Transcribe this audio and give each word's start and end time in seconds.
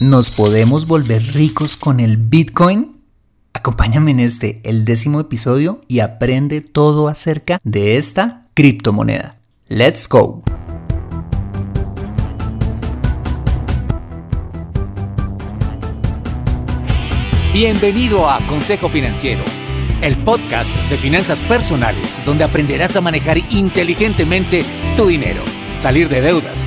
¿Nos 0.00 0.32
podemos 0.32 0.88
volver 0.88 1.22
ricos 1.34 1.76
con 1.76 2.00
el 2.00 2.16
Bitcoin? 2.16 2.96
Acompáñame 3.52 4.10
en 4.10 4.20
este, 4.20 4.60
el 4.64 4.84
décimo 4.84 5.20
episodio, 5.20 5.82
y 5.86 6.00
aprende 6.00 6.60
todo 6.62 7.06
acerca 7.06 7.60
de 7.62 7.96
esta 7.96 8.48
criptomoneda. 8.54 9.36
¡Let's 9.68 10.08
go! 10.08 10.42
Bienvenido 17.52 18.28
a 18.28 18.44
Consejo 18.48 18.88
Financiero, 18.88 19.44
el 20.02 20.24
podcast 20.24 20.70
de 20.90 20.96
finanzas 20.96 21.40
personales 21.42 22.20
donde 22.26 22.42
aprenderás 22.42 22.96
a 22.96 23.00
manejar 23.00 23.38
inteligentemente 23.52 24.64
tu 24.96 25.06
dinero, 25.06 25.44
salir 25.76 26.08
de 26.08 26.20
deudas, 26.20 26.66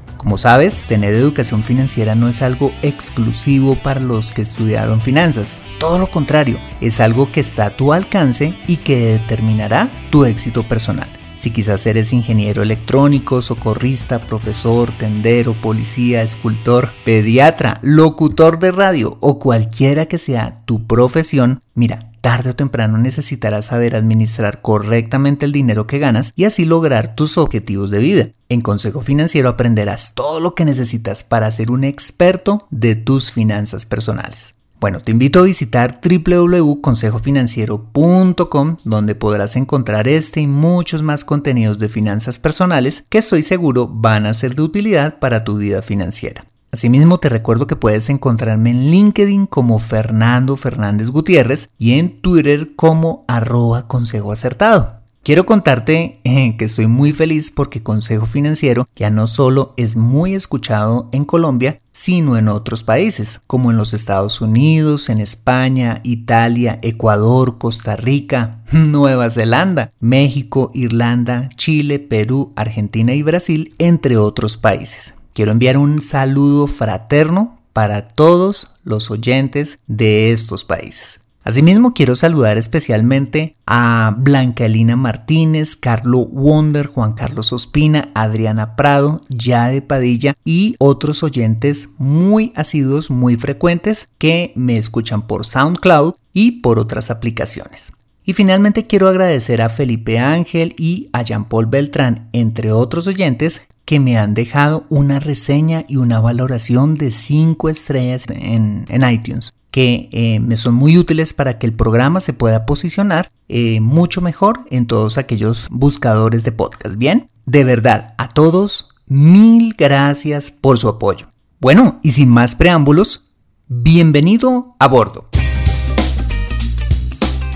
Como 0.21 0.37
sabes, 0.37 0.83
tener 0.83 1.15
educación 1.15 1.63
financiera 1.63 2.13
no 2.13 2.29
es 2.29 2.43
algo 2.43 2.71
exclusivo 2.83 3.73
para 3.73 3.99
los 3.99 4.35
que 4.35 4.43
estudiaron 4.43 5.01
finanzas. 5.01 5.59
Todo 5.79 5.97
lo 5.97 6.11
contrario, 6.11 6.59
es 6.79 6.99
algo 6.99 7.31
que 7.31 7.39
está 7.39 7.65
a 7.65 7.75
tu 7.75 7.91
alcance 7.91 8.55
y 8.67 8.77
que 8.77 9.17
determinará 9.17 9.91
tu 10.11 10.25
éxito 10.25 10.61
personal. 10.61 11.09
Si 11.37 11.49
quizás 11.49 11.87
eres 11.87 12.13
ingeniero 12.13 12.61
electrónico, 12.61 13.41
socorrista, 13.41 14.21
profesor, 14.21 14.91
tendero, 14.95 15.59
policía, 15.59 16.21
escultor, 16.21 16.91
pediatra, 17.03 17.79
locutor 17.81 18.59
de 18.59 18.71
radio 18.71 19.17
o 19.21 19.39
cualquiera 19.39 20.05
que 20.05 20.19
sea 20.19 20.61
tu 20.65 20.85
profesión, 20.85 21.63
mira, 21.73 22.10
tarde 22.21 22.51
o 22.51 22.55
temprano 22.55 22.97
necesitarás 22.97 23.65
saber 23.65 23.95
administrar 23.95 24.61
correctamente 24.61 25.45
el 25.45 25.51
dinero 25.51 25.87
que 25.87 25.99
ganas 25.99 26.31
y 26.35 26.45
así 26.45 26.65
lograr 26.65 27.15
tus 27.15 27.37
objetivos 27.37 27.91
de 27.91 27.99
vida. 27.99 28.29
En 28.47 28.61
Consejo 28.61 29.01
Financiero 29.01 29.49
aprenderás 29.49 30.13
todo 30.13 30.39
lo 30.39 30.55
que 30.55 30.65
necesitas 30.65 31.23
para 31.23 31.51
ser 31.51 31.71
un 31.71 31.83
experto 31.83 32.67
de 32.69 32.95
tus 32.95 33.31
finanzas 33.31 33.85
personales. 33.85 34.55
Bueno, 34.81 34.99
te 34.99 35.11
invito 35.11 35.39
a 35.39 35.43
visitar 35.43 36.01
www.consejofinanciero.com 36.03 38.77
donde 38.83 39.13
podrás 39.13 39.55
encontrar 39.55 40.07
este 40.07 40.41
y 40.41 40.47
muchos 40.47 41.03
más 41.03 41.23
contenidos 41.23 41.77
de 41.77 41.87
finanzas 41.87 42.39
personales 42.39 43.05
que 43.07 43.19
estoy 43.19 43.43
seguro 43.43 43.87
van 43.87 44.25
a 44.25 44.33
ser 44.33 44.55
de 44.55 44.63
utilidad 44.63 45.19
para 45.19 45.43
tu 45.43 45.57
vida 45.57 45.83
financiera. 45.83 46.50
Asimismo, 46.71 47.17
te 47.17 47.27
recuerdo 47.27 47.67
que 47.67 47.75
puedes 47.75 48.09
encontrarme 48.09 48.69
en 48.69 48.91
LinkedIn 48.91 49.45
como 49.45 49.77
Fernando 49.79 50.55
Fernández 50.55 51.09
Gutiérrez 51.09 51.69
y 51.77 51.99
en 51.99 52.21
Twitter 52.21 52.75
como 52.75 53.25
arroba 53.27 53.87
consejo 53.87 54.31
acertado. 54.31 55.01
Quiero 55.23 55.45
contarte 55.45 56.19
eh, 56.23 56.57
que 56.57 56.65
estoy 56.65 56.87
muy 56.87 57.13
feliz 57.13 57.51
porque 57.51 57.83
Consejo 57.83 58.25
Financiero 58.25 58.87
ya 58.95 59.11
no 59.11 59.27
solo 59.27 59.75
es 59.77 59.95
muy 59.95 60.33
escuchado 60.33 61.09
en 61.11 61.25
Colombia, 61.25 61.79
sino 61.91 62.37
en 62.37 62.47
otros 62.47 62.83
países, 62.83 63.39
como 63.45 63.69
en 63.69 63.77
los 63.77 63.93
Estados 63.93 64.41
Unidos, 64.41 65.09
en 65.09 65.19
España, 65.19 66.01
Italia, 66.03 66.79
Ecuador, 66.81 67.59
Costa 67.59 67.95
Rica, 67.97 68.63
Nueva 68.71 69.29
Zelanda, 69.29 69.91
México, 69.99 70.71
Irlanda, 70.73 71.49
Chile, 71.55 71.99
Perú, 71.99 72.51
Argentina 72.55 73.13
y 73.13 73.21
Brasil, 73.21 73.75
entre 73.77 74.17
otros 74.17 74.57
países. 74.57 75.13
Quiero 75.33 75.51
enviar 75.51 75.77
un 75.77 76.01
saludo 76.01 76.67
fraterno 76.67 77.59
para 77.73 78.09
todos 78.09 78.71
los 78.83 79.11
oyentes 79.11 79.79
de 79.87 80.31
estos 80.31 80.65
países. 80.65 81.21
Asimismo, 81.43 81.93
quiero 81.93 82.15
saludar 82.15 82.57
especialmente 82.57 83.55
a 83.65 84.13
Blanca 84.15 84.65
Elina 84.65 84.95
Martínez, 84.95 85.75
Carlo 85.75 86.25
Wonder, 86.25 86.85
Juan 86.85 87.13
Carlos 87.13 87.51
Ospina, 87.51 88.09
Adriana 88.13 88.75
Prado, 88.75 89.23
Yade 89.29 89.81
Padilla 89.81 90.35
y 90.45 90.75
otros 90.77 91.23
oyentes 91.23 91.89
muy 91.97 92.53
asiduos, 92.55 93.09
muy 93.09 93.37
frecuentes 93.37 94.07
que 94.19 94.53
me 94.55 94.77
escuchan 94.77 95.25
por 95.25 95.47
SoundCloud 95.47 96.13
y 96.31 96.61
por 96.61 96.77
otras 96.77 97.09
aplicaciones. 97.09 97.93
Y 98.23 98.33
finalmente 98.33 98.85
quiero 98.85 99.07
agradecer 99.07 99.63
a 99.63 99.69
Felipe 99.69 100.19
Ángel 100.19 100.75
y 100.77 101.09
a 101.11 101.23
Jean 101.23 101.45
Paul 101.45 101.65
Beltrán, 101.65 102.29
entre 102.33 102.71
otros 102.71 103.07
oyentes, 103.07 103.63
que 103.91 103.99
me 103.99 104.17
han 104.17 104.33
dejado 104.33 104.85
una 104.87 105.19
reseña 105.19 105.83
y 105.85 105.97
una 105.97 106.21
valoración 106.21 106.95
de 106.95 107.11
5 107.11 107.67
estrellas 107.67 108.23
en, 108.29 108.85
iTunes 109.11 109.51
que 109.69 110.07
eh, 110.13 110.39
me 110.39 110.55
son 110.55 110.75
muy 110.75 110.97
útiles 110.97 111.33
para 111.33 111.59
que 111.59 111.67
el 111.67 111.73
programa 111.73 112.21
se 112.21 112.31
pueda 112.31 112.65
posicionar 112.65 113.33
eh, 113.49 113.81
mucho 113.81 114.21
mejor 114.21 114.61
en 114.69 114.87
todos 114.87 115.17
aquellos 115.17 115.67
buscadores 115.69 116.45
de 116.45 116.53
podcast. 116.53 116.95
Bien, 116.95 117.29
de 117.45 117.65
verdad, 117.65 118.13
a 118.17 118.29
todos, 118.29 118.91
mil 119.07 119.75
gracias 119.77 120.51
por 120.51 120.79
su 120.79 120.87
apoyo. 120.87 121.27
Bueno, 121.59 121.99
y 122.01 122.11
sin 122.11 122.29
más 122.29 122.55
preámbulos, 122.55 123.25
bienvenido 123.67 124.73
a 124.79 124.87
bordo. 124.87 125.30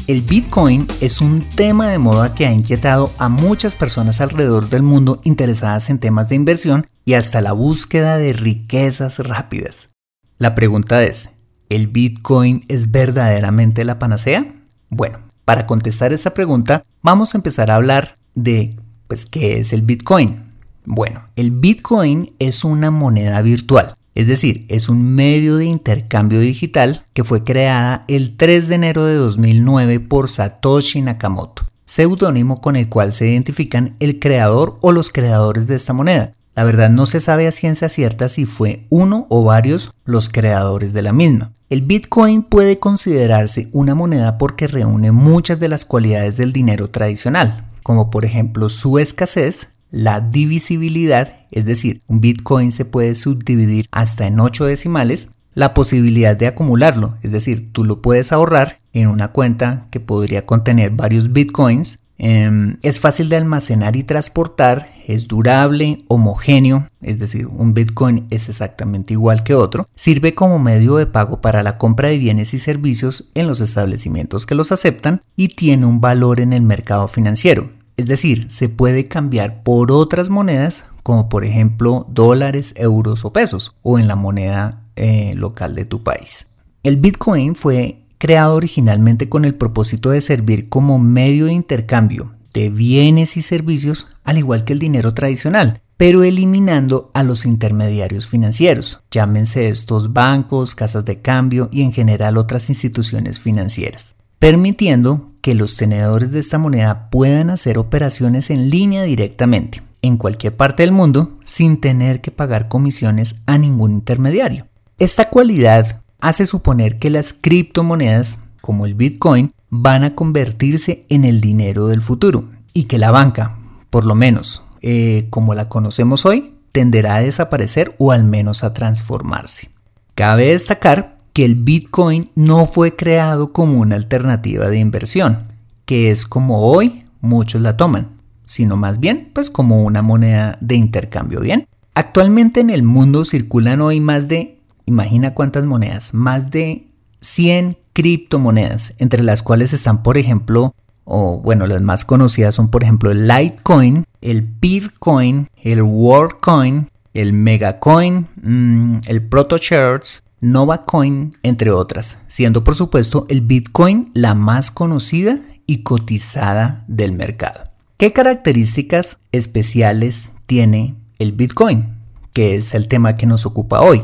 El 0.07 0.21
Bitcoin 0.21 0.85
es 1.01 1.19
un 1.19 1.41
tema 1.41 1.88
de 1.88 1.97
moda 1.97 2.35
que 2.35 2.45
ha 2.45 2.51
inquietado 2.51 3.09
a 3.17 3.27
muchas 3.27 3.73
personas 3.73 4.21
alrededor 4.21 4.69
del 4.69 4.83
mundo 4.83 5.19
interesadas 5.23 5.89
en 5.89 5.97
temas 5.97 6.29
de 6.29 6.35
inversión 6.35 6.85
y 7.05 7.16
hasta 7.16 7.41
la 7.41 7.53
búsqueda 7.53 8.17
de 8.17 8.31
riquezas 8.33 9.17
rápidas. 9.17 9.89
La 10.38 10.53
pregunta 10.53 11.01
es, 11.01 11.31
¿el 11.69 11.88
Bitcoin 11.88 12.66
es 12.67 12.91
verdaderamente 12.91 13.83
la 13.83 13.97
panacea? 13.97 14.45
Bueno, 14.89 15.17
para 15.43 15.66
contestar 15.66 16.13
esa 16.13 16.35
pregunta 16.35 16.85
vamos 17.01 17.33
a 17.33 17.39
empezar 17.39 17.72
a 17.72 17.75
hablar 17.75 18.16
de, 18.35 18.77
pues, 19.07 19.25
¿qué 19.25 19.59
es 19.59 19.73
el 19.73 19.81
Bitcoin? 19.81 20.51
Bueno, 20.85 21.29
el 21.35 21.49
Bitcoin 21.49 22.31
es 22.37 22.63
una 22.63 22.91
moneda 22.91 23.41
virtual 23.41 23.95
es 24.16 24.28
decir, 24.28 24.66
es 24.70 24.88
un 24.88 25.14
medio 25.14 25.58
de 25.58 25.66
intercambio 25.66 26.40
digital 26.40 27.06
que 27.14 27.26
fue 27.26 27.44
creada 27.44 28.06
el 28.08 28.38
3 28.38 28.70
de 28.70 28.76
enero 28.76 29.06
de 29.06 29.16
2009 29.16 30.00
por 30.00 30.30
Satoshi 30.30 31.02
Nakamoto, 31.02 31.64
seudónimo 31.84 32.62
con 32.62 32.78
el 32.78 32.88
cual 32.88 33.12
se 33.12 33.30
identifican 33.30 33.98
el 34.00 34.20
creador 34.20 34.78
o 34.81 34.94
los 34.94 35.12
creadores 35.12 35.68
de 35.68 35.76
esta 35.76 35.92
moneda. 35.92 36.34
La 36.56 36.64
verdad 36.64 36.90
no 36.90 37.06
se 37.06 37.20
sabe 37.20 37.46
a 37.46 37.52
ciencia 37.52 37.90
cierta 37.90 38.30
si 38.30 38.46
fue 38.46 38.86
uno 38.90 39.28
o 39.30 39.44
varios 39.44 39.92
los 40.06 40.30
creadores 40.30 40.94
de 40.94 41.02
la 41.02 41.12
misma. 41.12 41.52
El 41.70 41.82
Bitcoin 41.82 42.44
puede 42.44 42.80
considerarse 42.80 43.68
una 43.74 43.96
moneda 43.96 44.38
porque 44.38 44.68
reúne 44.68 45.12
muchas 45.12 45.59
de 45.59 45.68
las 45.68 45.84
cualidades 45.84 46.38
del 46.38 46.53
dinero 46.53 46.90
tradicional, 46.90 47.66
como 47.84 48.09
por 48.09 48.24
ejemplo 48.24 48.70
su 48.70 48.97
escasez, 48.97 49.75
la 49.95 50.19
divisibilidad, 50.19 51.38
es 51.51 51.63
decir, 51.63 52.01
un 52.07 52.19
Bitcoin 52.19 52.73
se 52.73 52.83
puede 52.83 53.16
subdividir 53.16 53.87
hasta 53.91 54.28
en 54.28 54.41
8 54.41 54.66
decimales, 54.66 55.29
la 55.53 55.73
posibilidad 55.73 56.35
de 56.35 56.47
acumularlo, 56.47 57.16
es 57.22 57.31
decir, 57.31 57.72
tú 57.72 57.85
lo 57.85 58.02
puedes 58.02 58.34
ahorrar 58.34 58.79
en 58.91 59.08
una 59.08 59.29
cuenta 59.29 59.87
que 59.91 60.02
podría 60.02 60.41
contener 60.41 60.91
varios 60.91 61.31
Bitcoins, 61.31 61.97
em, 62.17 62.75
es 62.81 62.99
fácil 62.99 63.29
de 63.29 63.37
almacenar 63.37 63.96
y 63.96 64.03
transportar, 64.03 64.90
es 65.08 65.29
durable, 65.29 65.99
homogéneo, 66.09 66.90
es 67.02 67.17
decir, 67.17 67.47
un 67.47 67.73
Bitcoin 67.73 68.28
es 68.31 68.49
exactamente 68.49 69.14
igual 69.14 69.43
que 69.43 69.55
otro, 69.55 69.87
sirve 69.96 70.35
como 70.35 70.59
medio 70.59 70.97
de 70.97 71.08
pago 71.08 71.40
para 71.40 71.64
la 71.64 71.78
compra 71.78 72.09
de 72.09 72.17
bienes 72.17 72.53
y 72.53 72.59
servicios 72.59 73.31
en 73.34 73.47
los 73.47 73.61
establecimientos 73.61 74.46
que 74.46 74.55
los 74.55 74.73
aceptan 74.73 75.22
y 75.37 75.47
tiene 75.47 75.85
un 75.85 76.02
valor 76.02 76.41
en 76.41 76.52
el 76.52 76.64
mercado 76.64 77.08
financiero. 77.08 77.70
Es 77.97 78.08
decir, 78.08 78.47
se 78.50 78.70
puede 78.70 79.08
cambiar 79.08 79.64
por 79.64 79.92
otras 79.92 80.30
monedas 80.30 80.86
como 81.06 81.30
por 81.30 81.46
ejemplo 81.46 82.08
dólares, 82.09 82.74
euros 82.78 83.26
o 83.26 83.32
pesos 83.32 83.76
o 83.84 84.00
en 84.00 84.08
la 84.08 84.16
moneda 84.16 84.82
eh, 84.96 85.34
local 85.36 85.76
de 85.76 85.86
tu 85.86 86.02
país. 86.02 86.47
El 86.82 86.97
Bitcoin 86.97 87.53
fue 87.53 88.06
creado 88.18 88.56
originalmente 88.56 89.30
con 89.30 89.46
el 89.46 89.53
propósito 89.53 90.09
de 90.09 90.22
servir 90.22 90.68
como 90.68 90.97
medio 90.97 91.46
de 91.46 91.53
intercambio, 91.53 92.34
de 92.56 92.72
bienes 92.72 93.38
y 93.38 93.44
servicios, 93.44 94.08
al 94.24 94.40
igual 94.40 94.66
que 94.66 94.74
el 94.74 94.80
dinero 94.80 95.14
tradicional, 95.14 95.80
pero 95.96 96.24
eliminando 96.24 97.12
a 97.14 97.22
los 97.22 97.46
intermediarios 97.46 98.26
financieros, 98.26 99.03
llámense 99.12 99.70
estos 99.70 100.12
bancos, 100.12 100.74
casas 100.74 101.06
de 101.06 101.22
cambio 101.22 101.70
y 101.72 101.84
en 101.84 101.94
general 101.94 102.38
otras 102.38 102.68
instituciones 102.70 103.40
financieras, 103.40 104.16
permitiendo 104.40 105.34
que 105.46 105.53
los 105.53 105.78
tenedores 105.78 106.32
de 106.32 106.40
esta 106.40 106.58
moneda 106.58 107.12
puedan 107.12 107.52
hacer 107.52 107.78
operaciones 107.78 108.50
en 108.50 108.72
línea 108.72 109.03
directamente, 109.03 109.84
en 110.02 110.18
cualquier 110.18 110.58
parte 110.58 110.82
del 110.82 110.92
mundo, 110.92 111.38
sin 111.46 111.80
tener 111.80 112.20
que 112.20 112.32
pagar 112.32 112.68
comisiones 112.68 113.36
a 113.46 113.59
ningún 113.59 113.92
intermediario. 113.92 114.66
Esta 114.97 115.30
cualidad 115.30 116.02
hace 116.20 116.47
suponer 116.47 116.97
que 116.97 117.12
las 117.12 117.32
criptomonedas, 117.32 118.40
como 118.59 118.88
el 118.88 118.96
Bitcoin, 118.96 119.53
van 119.70 120.03
a 120.03 120.16
convertirse 120.16 121.06
en 121.09 121.26
el 121.26 121.42
dinero 121.42 121.90
del 121.90 122.02
futuro 122.02 122.46
y 122.74 122.86
que 122.86 122.97
la 122.97 123.12
banca, 123.12 123.59
por 123.92 124.08
lo 124.08 124.16
menos 124.16 124.64
eh, 124.82 125.28
como 125.30 125.53
la 125.53 125.70
conocemos 125.70 126.26
hoy, 126.26 126.56
tenderá 126.72 127.18
a 127.18 127.22
desaparecer 127.22 127.94
o 128.00 128.12
al 128.12 128.24
menos 128.24 128.64
a 128.64 128.74
transformarse. 128.74 129.70
Cabe 130.16 130.47
destacar 130.47 131.15
que 131.35 131.43
el 131.43 131.55
Bitcoin 131.55 132.32
no 132.35 132.66
fue 132.66 132.96
creado 132.96 133.52
como 133.52 133.82
una 133.82 133.96
alternativa 133.96 134.70
de 134.70 134.79
inversión, 134.79 135.40
que 135.84 136.09
es 136.09 136.26
como 136.26 136.61
hoy 136.61 137.03
muchos 137.20 137.61
la 137.61 137.76
toman, 137.76 138.22
sino 138.46 138.78
más 138.78 139.02
bien 139.02 139.32
pues 139.34 139.49
como 139.49 139.84
una 139.84 140.02
moneda 140.02 140.58
de 140.61 140.76
intercambio, 140.76 141.41
¿bien? 141.41 141.67
Actualmente 141.93 142.61
en 142.61 142.70
el 142.70 142.84
mundo 142.84 143.26
circulan 143.26 143.82
hoy 143.82 143.99
más 143.99 144.29
de, 144.29 144.61
imagina 144.85 145.34
cuántas 145.34 145.66
monedas, 145.66 146.14
más 146.14 146.52
de 146.52 146.87
100 147.20 147.79
criptomonedas, 147.91 148.93
entre 148.99 149.22
las 149.22 149.43
cuales 149.43 149.73
están 149.73 150.03
por 150.03 150.17
ejemplo 150.17 150.73
o 151.03 151.40
bueno, 151.40 151.67
las 151.67 151.82
más 151.82 152.05
conocidas 152.05 152.55
son 152.55 152.72
por 152.72 152.84
ejemplo 152.84 153.11
el 153.11 153.28
Litecoin, 153.28 154.05
el 154.22 154.46
Peercoin, 154.46 155.49
el 155.61 155.82
Worldcoin, 155.82 156.87
el 157.14 157.34
Megacoin, 157.34 158.28
mm, 158.41 158.99
el 159.08 159.28
ProtoShares, 159.28 160.23
NovaCoin, 160.46 161.36
entre 161.42 161.72
otras, 161.72 162.20
siendo 162.28 162.64
por 162.64 162.76
supuesto 162.76 163.26
el 163.30 163.42
Bitcoin 163.42 164.12
la 164.14 164.36
más 164.36 164.70
conocida 164.70 165.40
y 165.66 165.80
cotizada 165.80 166.86
del 166.88 167.14
mercado. 167.14 167.64
¿Qué 167.97 168.14
características 168.14 169.18
especiales 169.32 170.32
tiene 170.46 170.96
el 171.18 171.32
Bitcoin? 171.32 171.96
Que 172.32 172.56
es 172.56 172.76
el 172.76 172.88
tema 172.88 173.18
que 173.18 173.26
nos 173.26 173.46
ocupa 173.46 173.82
hoy. 173.82 174.03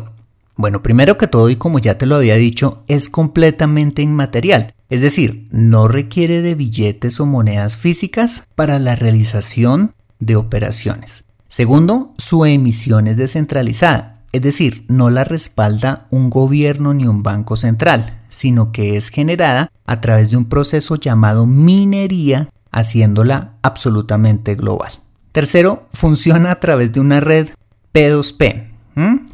Bueno, 0.56 0.82
primero 0.82 1.18
que 1.18 1.28
todo, 1.28 1.50
y 1.50 1.58
como 1.58 1.80
ya 1.80 1.98
te 1.98 2.06
lo 2.06 2.16
había 2.16 2.36
dicho, 2.38 2.84
es 2.88 3.10
completamente 3.10 4.02
inmaterial. 4.02 4.74
Es 4.90 5.02
decir, 5.02 5.48
no 5.52 5.88
requiere 5.88 6.42
de 6.42 6.56
billetes 6.56 7.20
o 7.20 7.26
monedas 7.26 7.78
físicas 7.78 8.46
para 8.56 8.80
la 8.80 8.96
realización 8.96 9.94
de 10.20 10.36
operaciones. 10.36 11.24
Segundo, 11.50 12.14
su 12.18 12.46
emisión 12.46 13.08
es 13.08 13.18
descentralizada, 13.18 14.21
es 14.32 14.42
decir, 14.42 14.86
no 14.88 15.10
la 15.10 15.24
respalda 15.24 16.08
un 16.10 16.30
gobierno 16.30 16.94
ni 16.94 17.06
un 17.06 17.24
banco 17.24 17.56
central, 17.56 18.22
sino 18.30 18.72
que 18.72 18.96
es 18.96 19.10
generada 19.10 19.72
a 19.86 20.02
través 20.02 20.32
de 20.32 20.38
un 20.38 20.46
proceso 20.46 20.96
llamado 20.96 21.46
minería, 21.46 22.50
haciéndola 22.72 23.56
absolutamente 23.62 24.56
global. 24.56 24.94
Tercero, 25.32 25.88
funciona 25.94 26.52
a 26.52 26.60
través 26.60 26.92
de 26.94 27.00
una 27.00 27.20
red 27.20 27.50
P2P, 27.94 28.68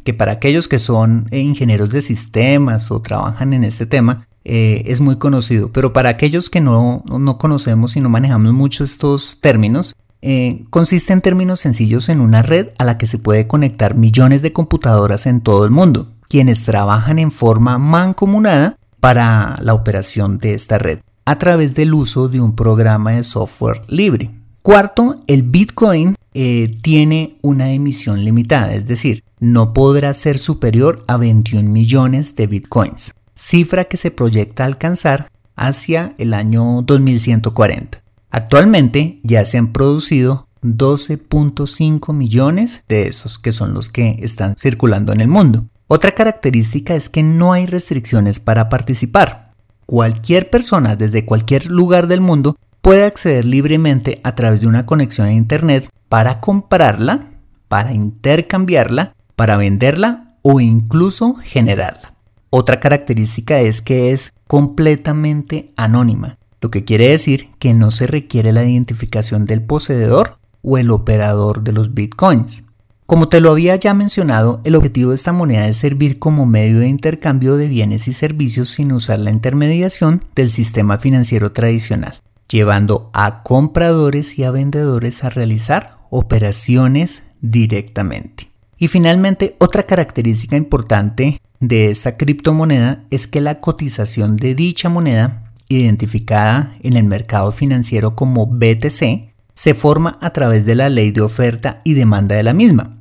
que 0.04 0.14
para 0.14 0.32
aquellos 0.32 0.68
que 0.68 0.78
son 0.78 1.28
ingenieros 1.32 1.90
de 1.90 2.02
sistemas 2.02 2.90
o 2.90 3.00
trabajan 3.00 3.52
en 3.52 3.64
este 3.64 3.86
tema, 3.86 4.26
eh, 4.44 4.84
es 4.86 5.00
muy 5.00 5.18
conocido, 5.18 5.70
pero 5.72 5.92
para 5.92 6.08
aquellos 6.08 6.48
que 6.48 6.60
no, 6.60 7.04
conocemos 7.38 7.96
y 7.96 8.00
no 8.00 8.08
manejamos 8.08 8.52
mucho 8.52 8.84
estos 8.84 9.38
términos, 9.40 9.94
eh, 10.22 10.64
consiste 10.70 11.12
en 11.12 11.20
términos 11.20 11.60
sencillos 11.60 12.08
en 12.08 12.20
una 12.20 12.42
red 12.42 12.68
a 12.78 12.84
la 12.84 12.98
que 12.98 13.06
se 13.06 13.18
puede 13.18 13.46
conectar 13.46 13.94
millones 13.94 14.42
de 14.42 14.52
computadoras 14.52 15.26
en 15.26 15.40
todo 15.40 15.64
el 15.64 15.70
mundo, 15.70 16.12
quienes 16.28 16.64
trabajan 16.64 17.18
en 17.18 17.30
forma 17.30 17.78
mancomunada 17.78 18.76
para 19.00 19.58
la 19.62 19.74
operación 19.74 20.38
de 20.38 20.54
esta 20.54 20.78
red 20.78 21.00
a 21.24 21.38
través 21.38 21.74
del 21.74 21.94
uso 21.94 22.28
de 22.28 22.40
un 22.40 22.56
programa 22.56 23.12
de 23.12 23.22
software 23.22 23.82
libre. 23.86 24.30
Cuarto, 24.62 25.22
el 25.26 25.42
Bitcoin 25.42 26.14
eh, 26.34 26.76
tiene 26.82 27.36
una 27.42 27.70
emisión 27.72 28.24
limitada, 28.24 28.74
es 28.74 28.86
decir, 28.86 29.22
no 29.38 29.72
podrá 29.72 30.14
ser 30.14 30.38
superior 30.38 31.04
a 31.06 31.16
21 31.16 31.68
millones 31.68 32.34
de 32.34 32.46
Bitcoins 32.46 33.12
cifra 33.38 33.84
que 33.84 33.96
se 33.96 34.10
proyecta 34.10 34.64
alcanzar 34.64 35.30
hacia 35.54 36.14
el 36.18 36.34
año 36.34 36.82
2140. 36.82 38.02
Actualmente 38.30 39.20
ya 39.22 39.44
se 39.44 39.58
han 39.58 39.72
producido 39.72 40.48
12.5 40.62 42.12
millones 42.12 42.82
de 42.88 43.08
esos 43.08 43.38
que 43.38 43.52
son 43.52 43.74
los 43.74 43.88
que 43.88 44.18
están 44.22 44.56
circulando 44.58 45.12
en 45.12 45.20
el 45.20 45.28
mundo. 45.28 45.66
Otra 45.86 46.12
característica 46.12 46.94
es 46.94 47.08
que 47.08 47.22
no 47.22 47.52
hay 47.52 47.66
restricciones 47.66 48.40
para 48.40 48.68
participar. 48.68 49.52
Cualquier 49.86 50.50
persona 50.50 50.96
desde 50.96 51.24
cualquier 51.24 51.66
lugar 51.66 52.08
del 52.08 52.20
mundo 52.20 52.56
puede 52.82 53.04
acceder 53.04 53.46
libremente 53.46 54.20
a 54.22 54.34
través 54.34 54.60
de 54.60 54.66
una 54.66 54.84
conexión 54.84 55.28
a 55.28 55.32
Internet 55.32 55.88
para 56.10 56.40
comprarla, 56.40 57.30
para 57.68 57.94
intercambiarla, 57.94 59.14
para 59.36 59.56
venderla 59.56 60.34
o 60.42 60.60
incluso 60.60 61.34
generarla. 61.42 62.14
Otra 62.50 62.80
característica 62.80 63.60
es 63.60 63.80
que 63.80 64.12
es 64.12 64.32
completamente 64.46 65.72
anónima, 65.76 66.38
lo 66.60 66.70
que 66.70 66.84
quiere 66.84 67.08
decir 67.08 67.50
que 67.58 67.74
no 67.74 67.90
se 67.90 68.06
requiere 68.06 68.52
la 68.52 68.64
identificación 68.64 69.46
del 69.46 69.62
poseedor 69.62 70.38
o 70.62 70.78
el 70.78 70.90
operador 70.90 71.62
de 71.62 71.72
los 71.72 71.94
bitcoins. 71.94 72.64
Como 73.06 73.28
te 73.28 73.40
lo 73.40 73.52
había 73.52 73.74
ya 73.76 73.94
mencionado, 73.94 74.60
el 74.64 74.74
objetivo 74.74 75.10
de 75.10 75.14
esta 75.14 75.32
moneda 75.32 75.66
es 75.66 75.78
servir 75.78 76.18
como 76.18 76.44
medio 76.44 76.80
de 76.80 76.88
intercambio 76.88 77.56
de 77.56 77.66
bienes 77.66 78.06
y 78.06 78.12
servicios 78.12 78.68
sin 78.68 78.92
usar 78.92 79.18
la 79.18 79.30
intermediación 79.30 80.22
del 80.34 80.50
sistema 80.50 80.98
financiero 80.98 81.52
tradicional, 81.52 82.20
llevando 82.50 83.08
a 83.14 83.42
compradores 83.42 84.38
y 84.38 84.44
a 84.44 84.50
vendedores 84.50 85.24
a 85.24 85.30
realizar 85.30 85.96
operaciones 86.10 87.22
directamente. 87.40 88.50
Y 88.76 88.88
finalmente, 88.88 89.56
otra 89.58 89.84
característica 89.84 90.56
importante 90.56 91.40
de 91.60 91.90
esta 91.90 92.16
criptomoneda 92.16 93.04
es 93.10 93.26
que 93.26 93.40
la 93.40 93.60
cotización 93.60 94.36
de 94.36 94.54
dicha 94.54 94.88
moneda, 94.88 95.47
identificada 95.68 96.76
en 96.82 96.96
el 96.96 97.04
mercado 97.04 97.52
financiero 97.52 98.14
como 98.14 98.46
BTC, 98.46 99.32
se 99.54 99.74
forma 99.74 100.18
a 100.20 100.30
través 100.30 100.64
de 100.66 100.74
la 100.74 100.88
ley 100.88 101.10
de 101.10 101.20
oferta 101.20 101.80
y 101.84 101.94
demanda 101.94 102.36
de 102.36 102.42
la 102.42 102.54
misma. 102.54 102.98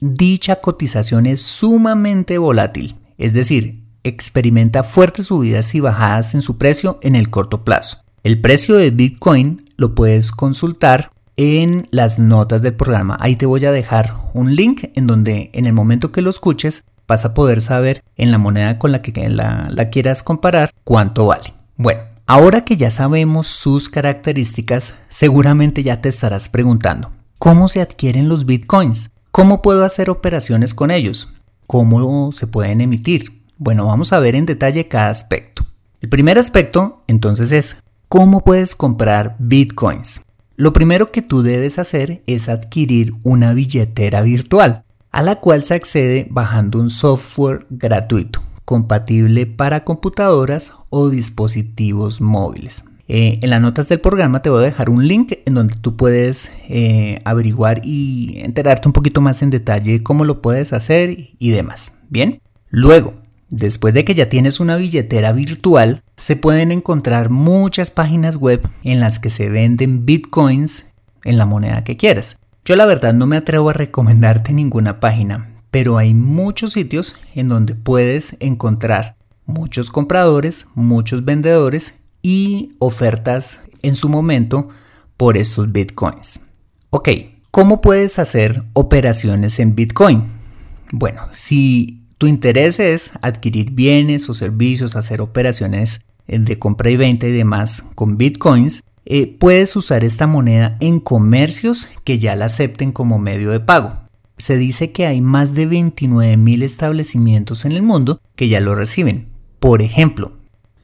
Dicha 0.00 0.56
cotización 0.56 1.26
es 1.26 1.42
sumamente 1.42 2.38
volátil, 2.38 2.96
es 3.18 3.32
decir, 3.32 3.84
experimenta 4.02 4.82
fuertes 4.82 5.26
subidas 5.26 5.74
y 5.74 5.80
bajadas 5.80 6.34
en 6.34 6.42
su 6.42 6.58
precio 6.58 6.98
en 7.02 7.14
el 7.14 7.30
corto 7.30 7.64
plazo. 7.64 7.98
El 8.22 8.40
precio 8.40 8.76
de 8.76 8.90
Bitcoin 8.90 9.64
lo 9.76 9.94
puedes 9.94 10.30
consultar 10.30 11.10
en 11.36 11.88
las 11.90 12.18
notas 12.18 12.60
del 12.60 12.74
programa. 12.74 13.16
Ahí 13.20 13.36
te 13.36 13.46
voy 13.46 13.64
a 13.64 13.72
dejar 13.72 14.14
un 14.34 14.54
link 14.54 14.90
en 14.94 15.06
donde 15.06 15.50
en 15.54 15.66
el 15.66 15.72
momento 15.72 16.12
que 16.12 16.20
lo 16.20 16.28
escuches 16.28 16.84
vas 17.08 17.24
a 17.24 17.34
poder 17.34 17.60
saber 17.62 18.04
en 18.16 18.30
la 18.30 18.38
moneda 18.38 18.78
con 18.78 18.92
la 18.92 19.00
que 19.00 19.28
la, 19.28 19.88
quieras 19.90 20.22
comparar 20.22 20.70
cuánto 20.84 21.26
vale. 21.26 21.54
Bueno, 21.76 22.02
ahora 22.30 22.64
que 22.64 22.76
ya 22.76 22.90
sabemos 22.90 23.48
sus 23.48 23.88
características, 23.88 24.94
seguramente 25.08 25.82
ya 25.82 26.00
te 26.00 26.08
estarás 26.08 26.48
preguntando, 26.48 27.10
¿cómo 27.38 27.66
se 27.66 27.80
adquieren 27.80 28.28
los 28.28 28.46
bitcoins? 28.46 29.10
¿Cómo 29.32 29.62
puedo 29.62 29.84
hacer 29.84 30.10
operaciones 30.10 30.72
con 30.72 30.92
ellos? 30.92 31.32
¿Cómo 31.66 32.30
se 32.30 32.46
pueden 32.46 32.82
emitir? 32.82 33.42
Bueno, 33.58 33.86
vamos 33.86 34.12
a 34.12 34.20
ver 34.20 34.36
en 34.36 34.46
detalle 34.46 34.86
cada 34.86 35.10
aspecto. 35.10 35.66
El 36.00 36.08
primer 36.08 36.38
aspecto, 36.38 37.02
entonces, 37.08 37.50
es 37.50 37.82
cómo 38.08 38.44
puedes 38.44 38.76
comprar 38.76 39.34
bitcoins. 39.40 40.22
Lo 40.54 40.72
primero 40.72 41.10
que 41.10 41.22
tú 41.22 41.42
debes 41.42 41.80
hacer 41.80 42.22
es 42.28 42.48
adquirir 42.48 43.12
una 43.24 43.54
billetera 43.54 44.22
virtual 44.22 44.84
a 45.10 45.22
la 45.22 45.40
cual 45.40 45.64
se 45.64 45.74
accede 45.74 46.28
bajando 46.30 46.78
un 46.78 46.90
software 46.90 47.66
gratuito 47.70 48.40
compatible 48.70 49.46
para 49.46 49.82
computadoras 49.82 50.74
o 50.90 51.10
dispositivos 51.10 52.20
móviles. 52.20 52.84
Eh, 53.08 53.40
en 53.42 53.50
las 53.50 53.60
notas 53.60 53.88
del 53.88 54.00
programa 54.00 54.42
te 54.42 54.48
voy 54.48 54.62
a 54.62 54.66
dejar 54.66 54.90
un 54.90 55.08
link 55.08 55.32
en 55.44 55.54
donde 55.54 55.74
tú 55.74 55.96
puedes 55.96 56.52
eh, 56.68 57.20
averiguar 57.24 57.80
y 57.82 58.38
enterarte 58.44 58.86
un 58.86 58.92
poquito 58.92 59.20
más 59.20 59.42
en 59.42 59.50
detalle 59.50 60.04
cómo 60.04 60.24
lo 60.24 60.40
puedes 60.40 60.72
hacer 60.72 61.30
y 61.36 61.50
demás. 61.50 61.94
Bien, 62.10 62.40
luego, 62.68 63.14
después 63.48 63.92
de 63.92 64.04
que 64.04 64.14
ya 64.14 64.28
tienes 64.28 64.60
una 64.60 64.76
billetera 64.76 65.32
virtual, 65.32 66.04
se 66.16 66.36
pueden 66.36 66.70
encontrar 66.70 67.28
muchas 67.28 67.90
páginas 67.90 68.36
web 68.36 68.68
en 68.84 69.00
las 69.00 69.18
que 69.18 69.30
se 69.30 69.48
venden 69.48 70.06
bitcoins 70.06 70.86
en 71.24 71.38
la 71.38 71.44
moneda 71.44 71.82
que 71.82 71.96
quieras. 71.96 72.36
Yo 72.64 72.76
la 72.76 72.86
verdad 72.86 73.14
no 73.14 73.26
me 73.26 73.36
atrevo 73.36 73.70
a 73.70 73.72
recomendarte 73.72 74.52
ninguna 74.52 75.00
página, 75.00 75.49
pero 75.70 75.98
hay 75.98 76.14
muchos 76.14 76.72
sitios 76.72 77.14
en 77.34 77.48
donde 77.48 77.74
puedes 77.74 78.36
encontrar 78.40 79.16
muchos 79.46 79.90
compradores, 79.90 80.66
muchos 80.74 81.24
vendedores 81.24 81.94
y 82.22 82.74
ofertas 82.78 83.62
en 83.82 83.94
su 83.94 84.08
momento 84.08 84.68
por 85.16 85.36
estos 85.36 85.70
bitcoins. 85.70 86.40
Ok, 86.90 87.08
¿cómo 87.50 87.80
puedes 87.80 88.18
hacer 88.18 88.64
operaciones 88.72 89.58
en 89.60 89.74
bitcoin? 89.74 90.24
Bueno, 90.92 91.22
si 91.32 92.02
tu 92.18 92.26
interés 92.26 92.80
es 92.80 93.12
adquirir 93.22 93.70
bienes 93.70 94.28
o 94.28 94.34
servicios, 94.34 94.96
hacer 94.96 95.20
operaciones 95.20 96.02
de 96.26 96.58
compra 96.58 96.90
y 96.90 96.96
venta 96.96 97.26
y 97.26 97.32
demás 97.32 97.84
con 97.94 98.16
bitcoins, 98.16 98.82
eh, 99.04 99.36
puedes 99.38 99.74
usar 99.76 100.04
esta 100.04 100.26
moneda 100.26 100.76
en 100.80 101.00
comercios 101.00 101.88
que 102.04 102.18
ya 102.18 102.36
la 102.36 102.44
acepten 102.46 102.92
como 102.92 103.18
medio 103.18 103.50
de 103.50 103.60
pago. 103.60 103.99
Se 104.40 104.56
dice 104.56 104.90
que 104.90 105.06
hay 105.06 105.20
más 105.20 105.54
de 105.54 105.66
29 105.66 106.36
mil 106.36 106.62
establecimientos 106.62 107.64
en 107.64 107.72
el 107.72 107.82
mundo 107.82 108.20
que 108.36 108.48
ya 108.48 108.60
lo 108.60 108.74
reciben. 108.74 109.28
Por 109.58 109.82
ejemplo, 109.82 110.32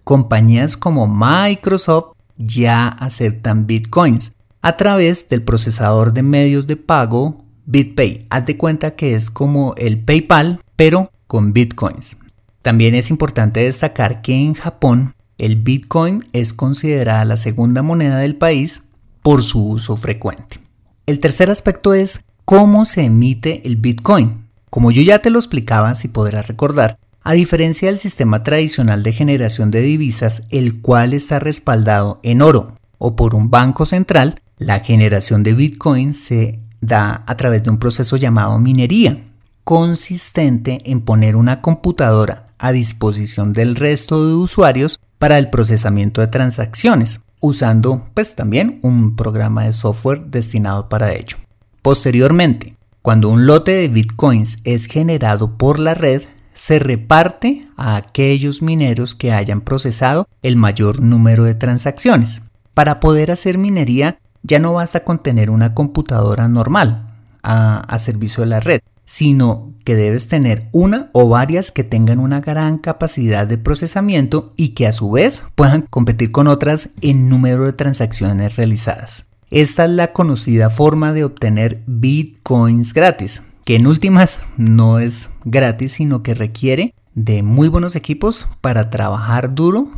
compañías 0.04 0.76
como 0.76 1.08
Microsoft 1.08 2.12
ya 2.36 2.88
aceptan 2.88 3.66
bitcoins 3.66 4.32
a 4.60 4.76
través 4.76 5.28
del 5.28 5.42
procesador 5.42 6.12
de 6.12 6.22
medios 6.22 6.66
de 6.66 6.76
pago 6.76 7.44
BitPay. 7.64 8.26
Haz 8.30 8.46
de 8.46 8.56
cuenta 8.56 8.94
que 8.94 9.14
es 9.14 9.30
como 9.30 9.74
el 9.76 10.04
PayPal, 10.04 10.60
pero 10.76 11.10
con 11.26 11.52
bitcoins. 11.52 12.18
También 12.62 12.94
es 12.94 13.10
importante 13.10 13.60
destacar 13.60 14.22
que 14.22 14.34
en 14.34 14.54
Japón 14.54 15.14
el 15.38 15.56
Bitcoin 15.56 16.24
es 16.32 16.52
considerada 16.52 17.24
la 17.24 17.36
segunda 17.36 17.82
moneda 17.82 18.18
del 18.18 18.36
país 18.36 18.84
por 19.22 19.42
su 19.42 19.64
uso 19.64 19.96
frecuente. 19.96 20.60
El 21.06 21.20
tercer 21.20 21.50
aspecto 21.50 21.94
es 21.94 22.24
cómo 22.46 22.84
se 22.84 23.02
emite 23.02 23.66
el 23.66 23.74
Bitcoin. 23.74 24.46
Como 24.70 24.92
yo 24.92 25.02
ya 25.02 25.18
te 25.18 25.30
lo 25.30 25.40
explicaba, 25.40 25.96
si 25.96 26.06
podrás 26.06 26.46
recordar, 26.46 26.96
a 27.24 27.32
diferencia 27.32 27.88
del 27.88 27.98
sistema 27.98 28.44
tradicional 28.44 29.02
de 29.02 29.12
generación 29.12 29.72
de 29.72 29.80
divisas, 29.80 30.44
el 30.50 30.80
cual 30.80 31.12
está 31.12 31.40
respaldado 31.40 32.20
en 32.22 32.42
oro 32.42 32.76
o 32.98 33.16
por 33.16 33.34
un 33.34 33.50
banco 33.50 33.84
central, 33.84 34.40
la 34.58 34.78
generación 34.78 35.42
de 35.42 35.54
Bitcoin 35.54 36.14
se 36.14 36.60
da 36.80 37.24
a 37.26 37.36
través 37.36 37.64
de 37.64 37.70
un 37.70 37.78
proceso 37.78 38.16
llamado 38.16 38.60
minería, 38.60 39.24
consistente 39.64 40.82
en 40.84 41.00
poner 41.00 41.34
una 41.34 41.60
computadora 41.60 42.50
a 42.58 42.70
disposición 42.70 43.52
del 43.54 43.74
resto 43.74 44.24
de 44.24 44.34
usuarios 44.34 45.00
para 45.18 45.38
el 45.38 45.50
procesamiento 45.50 46.20
de 46.20 46.28
transacciones, 46.28 47.22
usando 47.40 48.06
pues 48.14 48.36
también 48.36 48.78
un 48.82 49.16
programa 49.16 49.64
de 49.64 49.72
software 49.72 50.26
destinado 50.26 50.88
para 50.88 51.12
ello. 51.12 51.38
Posteriormente, 51.86 52.74
cuando 53.00 53.28
un 53.28 53.46
lote 53.46 53.70
de 53.70 53.86
bitcoins 53.86 54.58
es 54.64 54.86
generado 54.86 55.56
por 55.56 55.78
la 55.78 55.94
red, 55.94 56.22
se 56.52 56.80
reparte 56.80 57.68
a 57.76 57.94
aquellos 57.94 58.60
mineros 58.60 59.14
que 59.14 59.30
hayan 59.30 59.60
procesado 59.60 60.26
el 60.42 60.56
mayor 60.56 61.00
número 61.00 61.44
de 61.44 61.54
transacciones. 61.54 62.42
Para 62.74 62.98
poder 62.98 63.30
hacer 63.30 63.56
minería 63.56 64.18
ya 64.42 64.58
no 64.58 64.72
basta 64.72 65.04
con 65.04 65.22
tener 65.22 65.48
una 65.48 65.74
computadora 65.74 66.48
normal 66.48 67.14
a, 67.44 67.78
a 67.78 67.98
servicio 68.00 68.42
de 68.42 68.50
la 68.50 68.58
red, 68.58 68.80
sino 69.04 69.72
que 69.84 69.94
debes 69.94 70.26
tener 70.26 70.68
una 70.72 71.10
o 71.12 71.28
varias 71.28 71.70
que 71.70 71.84
tengan 71.84 72.18
una 72.18 72.40
gran 72.40 72.78
capacidad 72.78 73.46
de 73.46 73.58
procesamiento 73.58 74.54
y 74.56 74.70
que 74.70 74.88
a 74.88 74.92
su 74.92 75.12
vez 75.12 75.44
puedan 75.54 75.82
competir 75.82 76.32
con 76.32 76.48
otras 76.48 76.90
en 77.00 77.28
número 77.28 77.64
de 77.64 77.74
transacciones 77.74 78.56
realizadas. 78.56 79.26
Esta 79.50 79.84
es 79.84 79.90
la 79.90 80.12
conocida 80.12 80.70
forma 80.70 81.12
de 81.12 81.24
obtener 81.24 81.82
bitcoins 81.86 82.92
gratis, 82.92 83.42
que 83.64 83.76
en 83.76 83.86
últimas 83.86 84.42
no 84.56 84.98
es 84.98 85.30
gratis, 85.44 85.92
sino 85.92 86.22
que 86.22 86.34
requiere 86.34 86.94
de 87.14 87.42
muy 87.42 87.68
buenos 87.68 87.96
equipos 87.96 88.46
para 88.60 88.90
trabajar 88.90 89.54
duro 89.54 89.90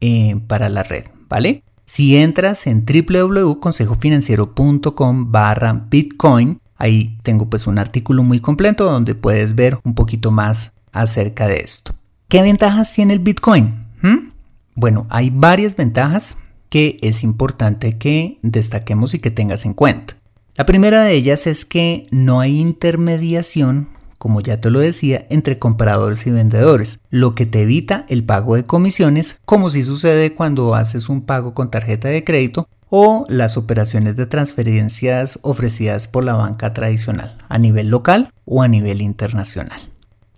eh, 0.00 0.40
para 0.46 0.68
la 0.68 0.82
red, 0.82 1.04
¿vale? 1.28 1.62
Si 1.84 2.16
entras 2.16 2.66
en 2.66 2.86
www.consejofinanciero.com 2.86 5.32
barra 5.32 5.86
bitcoin, 5.90 6.62
Ahí 6.82 7.16
tengo 7.22 7.48
pues 7.48 7.68
un 7.68 7.78
artículo 7.78 8.24
muy 8.24 8.40
completo 8.40 8.90
donde 8.90 9.14
puedes 9.14 9.54
ver 9.54 9.78
un 9.84 9.94
poquito 9.94 10.32
más 10.32 10.72
acerca 10.90 11.46
de 11.46 11.60
esto. 11.60 11.94
¿Qué 12.26 12.42
ventajas 12.42 12.92
tiene 12.92 13.12
el 13.12 13.20
Bitcoin? 13.20 13.86
¿Mm? 14.02 14.30
Bueno, 14.74 15.06
hay 15.08 15.30
varias 15.30 15.76
ventajas 15.76 16.38
que 16.72 16.96
es 17.02 17.22
importante 17.22 17.98
que 17.98 18.38
destaquemos 18.40 19.12
y 19.12 19.18
que 19.18 19.30
tengas 19.30 19.66
en 19.66 19.74
cuenta. 19.74 20.16
La 20.54 20.64
primera 20.64 21.02
de 21.02 21.12
ellas 21.12 21.46
es 21.46 21.66
que 21.66 22.06
no 22.10 22.40
hay 22.40 22.58
intermediación, 22.58 23.90
como 24.16 24.40
ya 24.40 24.58
te 24.58 24.70
lo 24.70 24.78
decía, 24.78 25.26
entre 25.28 25.58
compradores 25.58 26.26
y 26.26 26.30
vendedores, 26.30 26.98
lo 27.10 27.34
que 27.34 27.44
te 27.44 27.60
evita 27.60 28.06
el 28.08 28.24
pago 28.24 28.56
de 28.56 28.64
comisiones, 28.64 29.38
como 29.44 29.68
si 29.68 29.82
sucede 29.82 30.34
cuando 30.34 30.74
haces 30.74 31.10
un 31.10 31.26
pago 31.26 31.52
con 31.52 31.70
tarjeta 31.70 32.08
de 32.08 32.24
crédito 32.24 32.66
o 32.88 33.26
las 33.28 33.58
operaciones 33.58 34.16
de 34.16 34.24
transferencias 34.24 35.40
ofrecidas 35.42 36.08
por 36.08 36.24
la 36.24 36.36
banca 36.36 36.72
tradicional 36.72 37.36
a 37.50 37.58
nivel 37.58 37.88
local 37.88 38.32
o 38.46 38.62
a 38.62 38.68
nivel 38.68 39.02
internacional. 39.02 39.78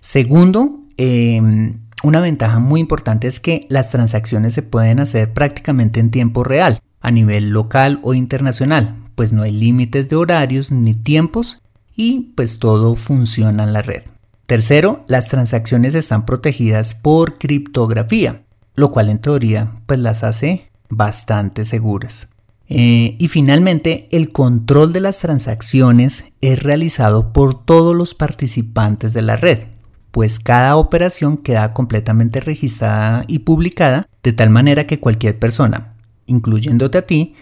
Segundo, 0.01 0.81
em, 0.97 1.84
una 2.05 2.21
ventaja 2.21 2.59
muy 2.59 2.81
importante 2.81 3.27
es 3.27 3.41
que 3.41 3.67
las 3.71 3.91
transacciones 3.91 4.53
se 4.53 4.63
pueden 4.63 5.01
hacer 5.01 5.33
prácticamente 5.33 6.01
en 6.01 6.11
tiempo 6.11 6.45
real 6.45 6.79
a 7.01 7.11
nivel 7.11 7.49
local 7.49 7.99
o 8.03 8.15
internacional, 8.15 8.95
pues 9.15 9.33
no 9.33 9.43
hay 9.43 9.53
límites 9.53 10.09
de 10.09 10.17
horarios 10.17 10.71
ni 10.71 10.95
tiempos 10.95 11.63
y 11.97 12.33
pues 12.37 12.59
todo 12.59 12.95
funciona 12.95 13.65
en 13.65 13.73
la 13.73 13.83
red. 13.83 14.03
Tercero, 14.47 15.05
las 15.09 15.27
transacciones 15.27 15.95
están 15.95 16.27
protegidas 16.27 16.95
por 16.95 17.39
criptografía, 17.39 18.43
lo 18.75 18.91
cual 18.91 19.09
en 19.09 19.19
teoría 19.19 19.73
pues 19.87 19.99
las 19.99 20.25
hace 20.25 20.71
bastante 20.91 21.65
seguras. 21.65 22.29
Eh, 22.69 23.17
y 23.19 23.29
finalmente, 23.29 24.09
el 24.11 24.33
control 24.33 24.93
de 24.93 25.01
las 25.01 25.19
transacciones 25.19 26.25
es 26.41 26.63
realizado 26.63 27.33
por 27.33 27.65
todos 27.65 27.97
los 27.97 28.15
participantes 28.15 29.13
de 29.13 29.23
la 29.23 29.37
red, 29.37 29.65
pues 30.15 30.39
cada 30.39 30.77
operación 30.77 31.37
queda 31.37 31.73
completamente 31.73 32.39
registrada 32.39 33.25
y 33.27 33.41
publicada 33.41 34.07
de 34.23 34.33
tal 34.33 34.49
manera 34.49 34.87
que 34.87 35.01
cualquier 35.01 35.41
persona, 35.41 35.95
incluyéndote 36.27 36.99
a 36.99 37.03
ti, 37.05 37.35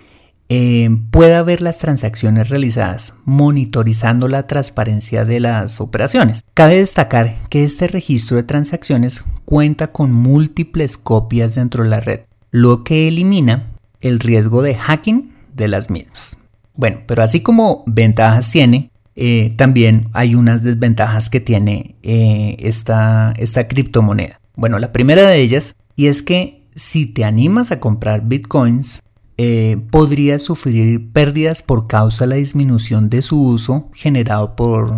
eh, 0.49 0.89
pueda 1.11 1.43
ver 1.43 1.61
las 1.61 1.77
transacciones 1.77 2.49
realizadas, 2.49 3.13
monitorizando 3.27 4.27
la 4.27 4.47
transparencia 4.47 5.27
de 5.27 5.41
las 5.41 5.83
operaciones. 5.83 6.45
Cabe 6.55 6.77
destacar 6.77 7.37
que 7.51 7.63
este 7.63 7.89
registro 7.89 8.39
de 8.39 8.45
transacciones 8.45 9.23
cuenta 9.45 9.89
con 9.93 10.11
múltiples 10.11 10.97
copias 10.97 11.55
dentro 11.55 11.85
de 11.85 11.91
la 11.91 12.01
red, 12.01 12.21
lo 12.51 12.85
que 12.85 13.07
elimina 13.07 13.67
el 14.01 14.19
riesgo 14.19 14.63
de 14.63 14.77
hacking 14.77 15.35
de 15.53 15.69
las 15.69 15.91
mismas. 15.91 16.39
Bueno, 16.75 17.01
pero 17.07 17.23
así 17.23 17.41
como 17.41 17.85
ventajas 17.87 18.51
tiene, 18.51 18.92
eh, 19.15 19.53
también 19.57 20.09
hay 20.13 20.35
unas 20.35 20.63
desventajas 20.63 21.29
que 21.29 21.41
tiene 21.41 21.97
eh, 22.03 22.57
esta, 22.61 23.33
esta 23.37 23.69
criptomoneda. 23.69 24.41
Bueno, 24.57 24.79
la 24.79 24.93
primera 24.93 25.27
de 25.29 25.41
ellas, 25.41 25.77
y 25.97 26.07
es 26.07 26.23
que 26.23 26.63
si 26.75 27.07
te 27.07 27.25
animas 27.25 27.73
a 27.73 27.81
comprar 27.81 28.23
bitcoins, 28.27 29.03
eh, 29.39 29.79
podrías 29.91 30.43
sufrir 30.43 31.13
pérdidas 31.13 31.63
por 31.63 31.87
causa 31.87 32.25
de 32.25 32.29
la 32.31 32.37
disminución 32.37 33.11
de 33.11 33.23
su 33.23 33.43
uso 33.43 33.91
generado 33.95 34.57
por, 34.57 34.95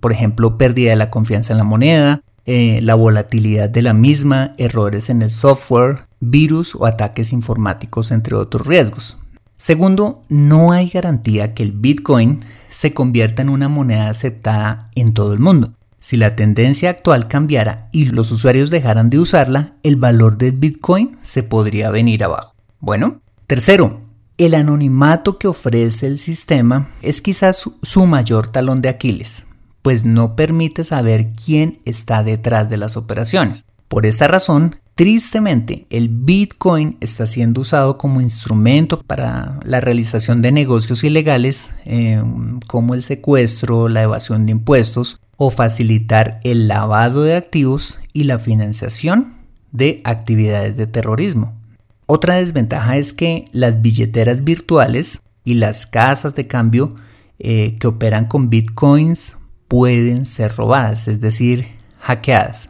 por 0.00 0.12
ejemplo, 0.12 0.58
pérdida 0.58 0.90
de 0.90 0.96
la 0.96 1.10
confianza 1.10 1.52
en 1.52 1.58
la 1.58 1.64
moneda, 1.64 2.22
la 2.46 2.96
volatilidad 2.96 3.70
de 3.70 3.80
la 3.80 3.92
misma, 3.92 4.54
errores 4.58 5.08
en 5.08 5.22
el 5.22 5.30
software, 5.30 6.08
virus 6.18 6.74
o 6.74 6.84
ataques 6.84 7.32
informáticos, 7.32 8.10
entre 8.10 8.34
otros 8.34 8.66
riesgos. 8.66 9.16
Segundo, 9.56 10.24
no 10.30 10.72
hay 10.72 10.88
garantía 10.88 11.54
que 11.54 11.62
el 11.62 11.72
Bitcoin 11.72 12.40
se 12.70 12.94
convierta 12.94 13.42
en 13.42 13.50
una 13.50 13.68
moneda 13.68 14.08
aceptada 14.08 14.90
en 14.94 15.12
todo 15.12 15.34
el 15.34 15.38
mundo. 15.38 15.74
Si 15.98 16.16
la 16.16 16.34
tendencia 16.34 16.88
actual 16.88 17.28
cambiara 17.28 17.88
y 17.92 18.06
los 18.06 18.32
usuarios 18.32 18.70
dejaran 18.70 19.10
de 19.10 19.18
usarla, 19.18 19.74
el 19.82 19.96
valor 19.96 20.38
del 20.38 20.52
Bitcoin 20.52 21.18
se 21.20 21.42
podría 21.42 21.90
venir 21.90 22.24
abajo. 22.24 22.54
Bueno, 22.78 23.20
tercero, 23.46 24.00
el 24.38 24.54
anonimato 24.54 25.36
que 25.36 25.48
ofrece 25.48 26.06
el 26.06 26.16
sistema 26.16 26.88
es 27.02 27.20
quizás 27.20 27.68
su 27.82 28.06
mayor 28.06 28.50
talón 28.50 28.80
de 28.80 28.88
Aquiles, 28.88 29.44
pues 29.82 30.06
no 30.06 30.34
permite 30.36 30.84
saber 30.84 31.28
quién 31.34 31.80
está 31.84 32.22
detrás 32.22 32.70
de 32.70 32.78
las 32.78 32.96
operaciones. 32.96 33.66
Por 33.88 34.06
esta 34.06 34.28
razón, 34.28 34.76
Tristemente, 35.00 35.86
el 35.88 36.10
Bitcoin 36.10 36.98
está 37.00 37.24
siendo 37.24 37.62
usado 37.62 37.96
como 37.96 38.20
instrumento 38.20 39.00
para 39.00 39.58
la 39.64 39.80
realización 39.80 40.42
de 40.42 40.52
negocios 40.52 41.04
ilegales 41.04 41.70
eh, 41.86 42.22
como 42.66 42.92
el 42.92 43.02
secuestro, 43.02 43.88
la 43.88 44.02
evasión 44.02 44.44
de 44.44 44.52
impuestos 44.52 45.18
o 45.38 45.48
facilitar 45.48 46.38
el 46.44 46.68
lavado 46.68 47.22
de 47.22 47.34
activos 47.34 47.96
y 48.12 48.24
la 48.24 48.38
financiación 48.38 49.36
de 49.72 50.02
actividades 50.04 50.76
de 50.76 50.86
terrorismo. 50.86 51.58
Otra 52.04 52.34
desventaja 52.34 52.98
es 52.98 53.14
que 53.14 53.46
las 53.52 53.80
billeteras 53.80 54.44
virtuales 54.44 55.22
y 55.46 55.54
las 55.54 55.86
casas 55.86 56.34
de 56.34 56.46
cambio 56.46 56.94
eh, 57.38 57.78
que 57.80 57.86
operan 57.86 58.26
con 58.26 58.50
bitcoins 58.50 59.38
pueden 59.66 60.26
ser 60.26 60.54
robadas, 60.56 61.08
es 61.08 61.22
decir, 61.22 61.68
hackeadas 62.00 62.68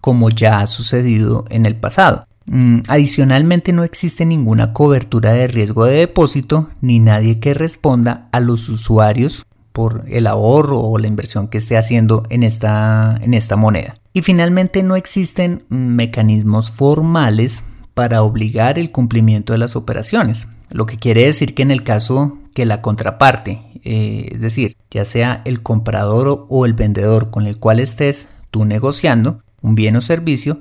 como 0.00 0.30
ya 0.30 0.60
ha 0.60 0.66
sucedido 0.66 1.44
en 1.50 1.66
el 1.66 1.76
pasado. 1.76 2.26
Mm, 2.46 2.80
adicionalmente 2.88 3.72
no 3.72 3.84
existe 3.84 4.24
ninguna 4.24 4.72
cobertura 4.72 5.32
de 5.32 5.48
riesgo 5.48 5.84
de 5.84 5.98
depósito 5.98 6.70
ni 6.80 6.98
nadie 6.98 7.40
que 7.40 7.52
responda 7.52 8.28
a 8.32 8.40
los 8.40 8.68
usuarios 8.70 9.44
por 9.72 10.06
el 10.08 10.26
ahorro 10.26 10.80
o 10.80 10.98
la 10.98 11.08
inversión 11.08 11.48
que 11.48 11.58
esté 11.58 11.76
haciendo 11.76 12.22
en 12.30 12.42
esta, 12.42 13.18
en 13.20 13.34
esta 13.34 13.56
moneda. 13.56 13.94
Y 14.12 14.22
finalmente 14.22 14.82
no 14.82 14.96
existen 14.96 15.62
mecanismos 15.68 16.70
formales 16.70 17.64
para 17.94 18.22
obligar 18.22 18.78
el 18.78 18.90
cumplimiento 18.90 19.52
de 19.52 19.58
las 19.58 19.76
operaciones, 19.76 20.48
lo 20.70 20.86
que 20.86 20.96
quiere 20.96 21.24
decir 21.24 21.54
que 21.54 21.62
en 21.62 21.70
el 21.70 21.82
caso 21.82 22.38
que 22.54 22.64
la 22.64 22.80
contraparte, 22.80 23.62
eh, 23.84 24.30
es 24.32 24.40
decir, 24.40 24.76
ya 24.90 25.04
sea 25.04 25.42
el 25.44 25.62
comprador 25.62 26.46
o 26.48 26.66
el 26.66 26.72
vendedor 26.72 27.30
con 27.30 27.46
el 27.46 27.58
cual 27.58 27.78
estés 27.78 28.28
tú 28.50 28.64
negociando 28.64 29.42
un 29.62 29.74
bien 29.74 29.96
o 29.96 30.00
servicio, 30.00 30.60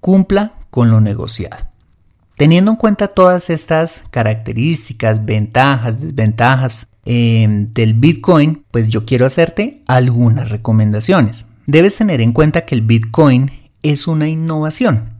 cumpla 0.00 0.54
con 0.70 0.90
lo 0.90 1.00
negociado. 1.00 1.72
Teniendo 2.36 2.72
en 2.72 2.76
cuenta 2.76 3.08
todas 3.08 3.50
estas 3.50 4.04
características, 4.10 5.24
ventajas, 5.24 6.00
desventajas 6.00 6.88
em, 7.04 7.66
del 7.68 7.94
Bitcoin, 7.94 8.64
pues 8.70 8.88
yo 8.88 9.04
quiero 9.04 9.26
hacerte 9.26 9.82
algunas 9.86 10.48
recomendaciones. 10.48 11.46
Debes 11.66 11.96
tener 11.96 12.20
en 12.20 12.32
cuenta 12.32 12.64
que 12.64 12.74
el 12.74 12.82
Bitcoin 12.82 13.50
es 13.82 14.06
una 14.06 14.28
innovación. 14.28 15.10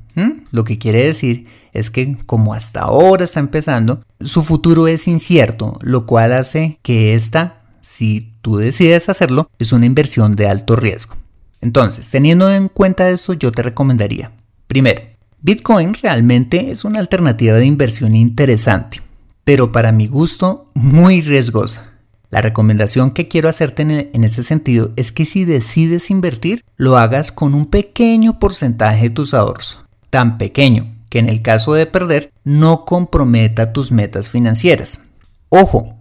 Lo 0.50 0.64
que 0.64 0.78
quiere 0.78 1.04
decir 1.04 1.46
es 1.72 1.90
que 1.90 2.18
como 2.26 2.52
hasta 2.52 2.80
ahora 2.80 3.24
está 3.24 3.40
empezando, 3.40 4.04
su 4.20 4.42
futuro 4.42 4.86
es 4.86 5.08
incierto, 5.08 5.78
lo 5.80 6.04
cual 6.04 6.32
hace 6.32 6.78
que 6.82 7.14
esta, 7.14 7.62
si 7.80 8.32
tú 8.42 8.58
decides 8.58 9.08
hacerlo, 9.08 9.50
es 9.58 9.72
una 9.72 9.86
inversión 9.86 10.36
de 10.36 10.48
alto 10.48 10.76
riesgo. 10.76 11.16
Entonces, 11.62 12.10
teniendo 12.10 12.52
en 12.52 12.68
cuenta 12.68 13.08
esto, 13.08 13.32
yo 13.32 13.52
te 13.52 13.62
recomendaría, 13.62 14.32
primero, 14.66 15.00
Bitcoin 15.40 15.94
realmente 15.94 16.70
es 16.70 16.84
una 16.84 16.98
alternativa 16.98 17.54
de 17.54 17.64
inversión 17.66 18.14
interesante, 18.14 19.00
pero 19.44 19.72
para 19.72 19.92
mi 19.92 20.06
gusto 20.06 20.68
muy 20.74 21.22
riesgosa. 21.22 21.92
La 22.30 22.40
recomendación 22.40 23.10
que 23.10 23.28
quiero 23.28 23.48
hacerte 23.48 23.82
en, 23.82 24.24
ese 24.24 24.42
sentido 24.42 24.92
es 24.96 25.12
que 25.12 25.24
si 25.24 25.44
decides 25.44 26.10
invertir, 26.10 26.64
lo 26.76 26.96
hagas 26.96 27.30
con 27.30 27.54
un 27.54 27.66
pequeño 27.66 28.38
porcentaje 28.38 29.08
de 29.08 29.10
tus 29.10 29.34
ahorros, 29.34 29.84
tan 30.10 30.38
pequeño 30.38 30.94
que 31.10 31.18
en 31.18 31.28
el 31.28 31.42
caso 31.42 31.74
de 31.74 31.86
perder 31.86 32.32
no 32.42 32.84
comprometa 32.84 33.72
tus 33.72 33.92
metas 33.92 34.30
financieras. 34.30 35.02
Ojo, 35.48 35.94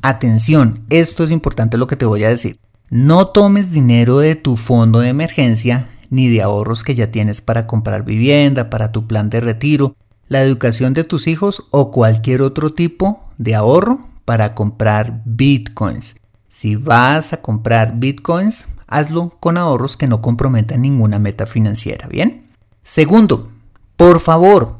atención, 0.00 0.84
esto 0.90 1.24
es 1.24 1.30
importante 1.30 1.76
lo 1.76 1.88
que 1.88 1.96
te 1.96 2.06
voy 2.06 2.24
a 2.24 2.28
decir. 2.28 2.58
No 2.96 3.26
tomes 3.26 3.72
dinero 3.72 4.20
de 4.20 4.36
tu 4.36 4.56
fondo 4.56 5.00
de 5.00 5.08
emergencia 5.08 5.88
ni 6.10 6.28
de 6.28 6.42
ahorros 6.42 6.84
que 6.84 6.94
ya 6.94 7.10
tienes 7.10 7.40
para 7.40 7.66
comprar 7.66 8.04
vivienda, 8.04 8.70
para 8.70 8.92
tu 8.92 9.08
plan 9.08 9.30
de 9.30 9.40
retiro, 9.40 9.96
la 10.28 10.42
educación 10.42 10.94
de 10.94 11.02
tus 11.02 11.26
hijos 11.26 11.64
o 11.72 11.90
cualquier 11.90 12.40
otro 12.40 12.72
tipo 12.72 13.24
de 13.36 13.56
ahorro 13.56 14.06
para 14.24 14.54
comprar 14.54 15.22
bitcoins. 15.24 16.14
Si 16.48 16.76
vas 16.76 17.32
a 17.32 17.38
comprar 17.38 17.98
bitcoins, 17.98 18.68
hazlo 18.86 19.30
con 19.40 19.58
ahorros 19.58 19.96
que 19.96 20.06
no 20.06 20.22
comprometan 20.22 20.82
ninguna 20.82 21.18
meta 21.18 21.46
financiera, 21.46 22.06
¿bien? 22.06 22.46
Segundo, 22.84 23.50
por 23.96 24.20
favor, 24.20 24.76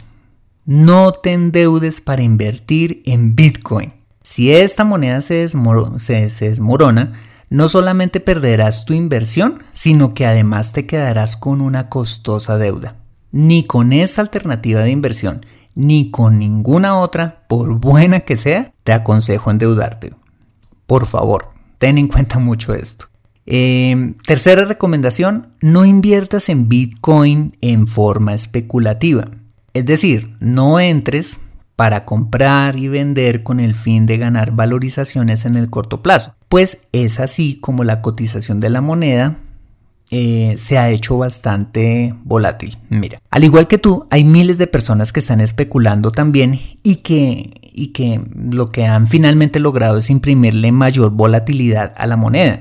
no 0.66 1.10
te 1.14 1.32
endeudes 1.32 2.00
para 2.00 2.22
invertir 2.22 3.02
en 3.06 3.34
bitcoin. 3.34 3.92
Si 4.22 4.52
esta 4.52 4.84
moneda 4.84 5.20
se, 5.20 5.48
se, 5.48 6.30
se 6.30 6.48
desmorona, 6.48 7.14
no 7.50 7.68
solamente 7.68 8.20
perderás 8.20 8.84
tu 8.84 8.92
inversión, 8.92 9.62
sino 9.72 10.14
que 10.14 10.26
además 10.26 10.72
te 10.72 10.86
quedarás 10.86 11.36
con 11.36 11.60
una 11.60 11.88
costosa 11.88 12.56
deuda. 12.56 12.96
Ni 13.32 13.64
con 13.64 13.92
esta 13.92 14.20
alternativa 14.20 14.80
de 14.80 14.90
inversión, 14.90 15.44
ni 15.74 16.10
con 16.10 16.38
ninguna 16.38 16.98
otra, 16.98 17.44
por 17.48 17.74
buena 17.78 18.20
que 18.20 18.36
sea, 18.36 18.72
te 18.84 18.92
aconsejo 18.92 19.50
endeudarte. 19.50 20.12
Por 20.86 21.06
favor, 21.06 21.50
ten 21.78 21.98
en 21.98 22.08
cuenta 22.08 22.38
mucho 22.38 22.74
esto. 22.74 23.06
Em, 23.46 24.14
tercera 24.26 24.64
recomendación, 24.64 25.48
no 25.60 25.84
inviertas 25.84 26.48
en 26.48 26.68
Bitcoin 26.68 27.56
en 27.60 27.86
forma 27.86 28.34
especulativa. 28.34 29.28
Es 29.74 29.84
decir, 29.84 30.36
no 30.40 30.80
entres 30.80 31.40
para 31.76 32.04
comprar 32.04 32.78
y 32.78 32.88
vender 32.88 33.42
con 33.42 33.60
el 33.60 33.74
fin 33.74 34.06
de 34.06 34.18
ganar 34.18 34.52
valorizaciones 34.52 35.44
en 35.44 35.56
el 35.56 35.70
corto 35.70 36.02
plazo, 36.02 36.36
pues 36.54 36.86
es 36.92 37.18
así 37.18 37.58
como 37.60 37.82
la 37.82 38.00
cotización 38.00 38.60
de 38.60 38.70
la 38.70 38.80
moneda 38.80 39.38
eh, 40.12 40.54
se 40.56 40.78
ha 40.78 40.88
hecho 40.88 41.18
bastante 41.18 42.14
volátil. 42.22 42.78
Mira, 42.90 43.20
al 43.28 43.42
igual 43.42 43.66
que 43.66 43.76
tú, 43.76 44.06
hay 44.08 44.22
miles 44.22 44.56
de 44.56 44.68
personas 44.68 45.12
que 45.12 45.18
están 45.18 45.40
especulando 45.40 46.12
también 46.12 46.60
y 46.84 46.98
que, 47.02 47.60
y 47.72 47.88
que 47.88 48.20
lo 48.36 48.70
que 48.70 48.86
han 48.86 49.08
finalmente 49.08 49.58
logrado 49.58 49.98
es 49.98 50.10
imprimirle 50.10 50.70
mayor 50.70 51.10
volatilidad 51.10 51.92
a 51.96 52.06
la 52.06 52.16
moneda. 52.16 52.60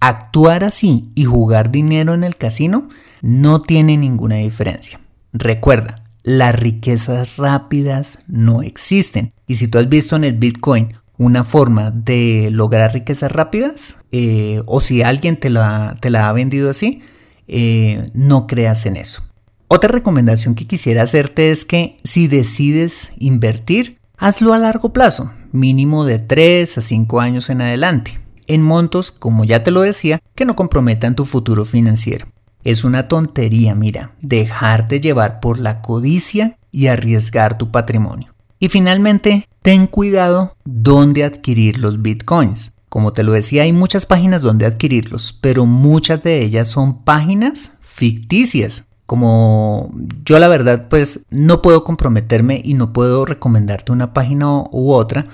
Actuar 0.00 0.64
así 0.64 1.12
y 1.14 1.24
jugar 1.24 1.70
dinero 1.70 2.14
en 2.14 2.24
el 2.24 2.36
casino 2.36 2.88
no 3.20 3.60
tiene 3.60 3.98
ninguna 3.98 4.36
diferencia. 4.36 5.00
Recuerda, 5.34 5.96
las 6.22 6.58
riquezas 6.58 7.36
rápidas 7.36 8.20
no 8.26 8.62
existen. 8.62 9.34
Y 9.46 9.56
si 9.56 9.68
tú 9.68 9.76
has 9.76 9.90
visto 9.90 10.16
en 10.16 10.24
el 10.24 10.32
Bitcoin 10.32 10.94
una 11.18 11.44
forma 11.44 11.90
de 11.90 12.48
lograr 12.50 12.92
riquezas 12.92 13.30
rápidas, 13.30 13.98
eh, 14.10 14.62
o 14.66 14.80
si 14.80 15.02
alguien 15.02 15.38
te 15.38 15.50
la, 15.50 15.96
te 16.00 16.10
la 16.10 16.28
ha 16.28 16.32
vendido 16.32 16.70
así, 16.70 17.02
eh, 17.46 18.06
no 18.14 18.46
creas 18.46 18.86
en 18.86 18.96
eso. 18.96 19.22
Otra 19.68 19.90
recomendación 19.90 20.54
que 20.54 20.66
quisiera 20.66 21.02
hacerte 21.02 21.50
es 21.50 21.64
que 21.64 21.96
si 22.04 22.28
decides 22.28 23.12
invertir, 23.18 23.98
hazlo 24.16 24.52
a 24.52 24.58
largo 24.58 24.92
plazo, 24.92 25.32
mínimo 25.52 26.04
de 26.04 26.18
3 26.18 26.78
a 26.78 26.80
5 26.80 27.20
años 27.20 27.50
en 27.50 27.60
adelante, 27.60 28.20
en 28.46 28.62
montos, 28.62 29.10
como 29.10 29.44
ya 29.44 29.62
te 29.62 29.70
lo 29.70 29.80
decía, 29.80 30.20
que 30.34 30.44
no 30.44 30.56
comprometan 30.56 31.14
tu 31.14 31.24
futuro 31.24 31.64
financiero. 31.64 32.26
Es 32.62 32.84
una 32.84 33.08
tontería, 33.08 33.74
mira, 33.74 34.12
dejarte 34.20 35.00
llevar 35.00 35.40
por 35.40 35.58
la 35.58 35.80
codicia 35.80 36.56
y 36.70 36.86
arriesgar 36.86 37.58
tu 37.58 37.70
patrimonio. 37.70 38.34
Y 38.58 38.68
finalmente, 38.68 39.46
ten 39.64 39.86
cuidado 39.86 40.58
dónde 40.66 41.24
adquirir 41.24 41.78
los 41.78 42.02
bitcoins. 42.02 42.72
Como 42.90 43.14
te 43.14 43.24
lo 43.24 43.32
decía, 43.32 43.62
hay 43.62 43.72
muchas 43.72 44.04
páginas 44.04 44.42
donde 44.42 44.66
adquirirlos, 44.66 45.32
pero 45.40 45.64
muchas 45.64 46.22
de 46.22 46.42
ellas 46.42 46.68
son 46.68 47.02
páginas 47.02 47.78
ficticias. 47.80 48.84
Como 49.06 49.90
yo 50.22 50.38
la 50.38 50.48
verdad 50.48 50.88
pues 50.90 51.20
no 51.30 51.62
puedo 51.62 51.82
comprometerme 51.82 52.60
y 52.62 52.74
no 52.74 52.92
puedo 52.92 53.24
recomendarte 53.24 53.90
una 53.90 54.12
página 54.12 54.64
u 54.70 54.92
otra, 54.92 55.28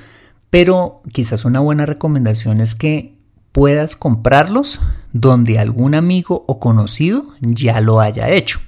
pero 0.48 1.02
quizás 1.12 1.44
una 1.44 1.58
buena 1.58 1.84
recomendación 1.84 2.60
es 2.60 2.76
que 2.76 3.16
puedas 3.50 3.96
comprarlos 3.96 4.80
donde 5.12 5.58
algún 5.58 5.96
amigo 5.96 6.44
o 6.46 6.60
conocido 6.60 7.26
ya 7.40 7.80
lo 7.80 8.00
haya 8.00 8.30
hecho. 8.30 8.60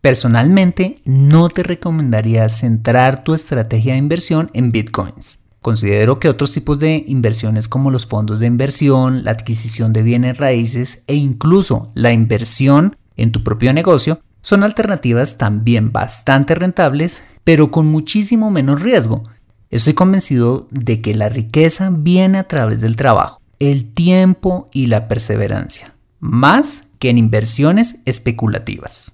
Personalmente, 0.00 1.02
no 1.04 1.50
te 1.50 1.62
recomendaría 1.62 2.48
centrar 2.48 3.22
tu 3.22 3.34
estrategia 3.34 3.92
de 3.92 3.98
inversión 3.98 4.50
en 4.54 4.72
bitcoins. 4.72 5.40
Considero 5.60 6.18
que 6.18 6.30
otros 6.30 6.52
tipos 6.52 6.78
de 6.78 7.04
inversiones 7.06 7.68
como 7.68 7.90
los 7.90 8.06
fondos 8.06 8.40
de 8.40 8.46
inversión, 8.46 9.24
la 9.24 9.32
adquisición 9.32 9.92
de 9.92 10.02
bienes 10.02 10.38
raíces 10.38 11.02
e 11.06 11.16
incluso 11.16 11.92
la 11.94 12.12
inversión 12.12 12.96
en 13.16 13.30
tu 13.30 13.44
propio 13.44 13.74
negocio 13.74 14.20
son 14.40 14.62
alternativas 14.62 15.36
también 15.36 15.92
bastante 15.92 16.54
rentables, 16.54 17.22
pero 17.44 17.70
con 17.70 17.86
muchísimo 17.86 18.50
menos 18.50 18.80
riesgo. 18.80 19.22
Estoy 19.68 19.92
convencido 19.92 20.66
de 20.70 21.02
que 21.02 21.14
la 21.14 21.28
riqueza 21.28 21.90
viene 21.92 22.38
a 22.38 22.48
través 22.48 22.80
del 22.80 22.96
trabajo 22.96 23.40
el 23.58 23.92
tiempo 23.92 24.70
y 24.72 24.86
la 24.86 25.06
perseverancia, 25.06 25.94
más 26.18 26.84
que 26.98 27.10
en 27.10 27.18
inversiones 27.18 27.96
especulativas. 28.06 29.12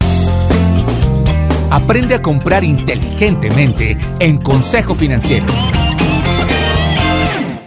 Aprende 1.70 2.14
a 2.14 2.22
comprar 2.22 2.62
inteligentemente 2.62 3.98
en 4.20 4.38
Consejo 4.38 4.94
Financiero. 4.94 5.46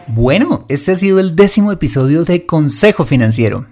Bueno, 0.07 0.65
este 0.69 0.93
ha 0.93 0.95
sido 0.95 1.19
el 1.19 1.35
décimo 1.35 1.73
episodio 1.73 2.23
de 2.23 2.45
Consejo 2.45 3.05
Financiero. 3.05 3.65